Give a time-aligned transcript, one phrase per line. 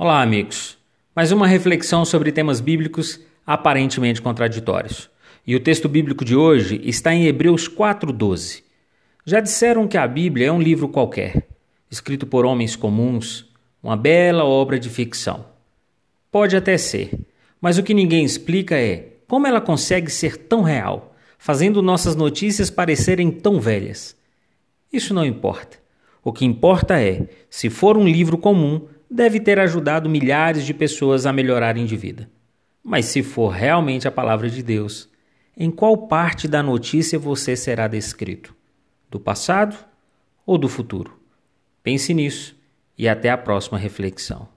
[0.00, 0.78] Olá, amigos.
[1.12, 5.10] Mais uma reflexão sobre temas bíblicos aparentemente contraditórios.
[5.44, 8.62] E o texto bíblico de hoje está em Hebreus 4:12.
[9.24, 11.48] Já disseram que a Bíblia é um livro qualquer,
[11.90, 13.50] escrito por homens comuns,
[13.82, 15.46] uma bela obra de ficção.
[16.30, 17.10] Pode até ser,
[17.60, 22.70] mas o que ninguém explica é como ela consegue ser tão real, fazendo nossas notícias
[22.70, 24.14] parecerem tão velhas.
[24.92, 25.76] Isso não importa.
[26.22, 31.26] O que importa é, se for um livro comum, deve ter ajudado milhares de pessoas
[31.26, 32.30] a melhorarem de vida.
[32.82, 35.08] Mas se for realmente a palavra de Deus,
[35.56, 38.54] em qual parte da notícia você será descrito?
[39.10, 39.76] Do passado
[40.46, 41.18] ou do futuro?
[41.82, 42.56] Pense nisso
[42.96, 44.48] e até a próxima reflexão.